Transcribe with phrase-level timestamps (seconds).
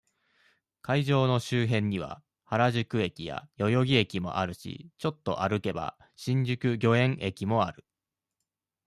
[0.81, 7.85] 会場の周辺には、原宿駅や、代々木駅もあるし、ちょっと歩けば、新宿御苑駅もある。